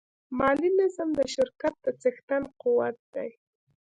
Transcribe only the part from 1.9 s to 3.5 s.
څښتن قوت دی.